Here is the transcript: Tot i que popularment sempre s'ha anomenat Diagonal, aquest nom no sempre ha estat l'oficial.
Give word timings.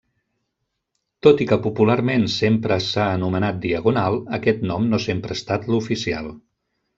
Tot 1.25 1.43
i 1.43 1.45
que 1.51 1.59
popularment 1.65 2.25
sempre 2.35 2.77
s'ha 2.85 3.05
anomenat 3.19 3.59
Diagonal, 3.67 4.19
aquest 4.39 4.65
nom 4.73 4.89
no 4.95 5.03
sempre 5.05 5.37
ha 5.37 5.39
estat 5.43 5.69
l'oficial. 5.75 6.33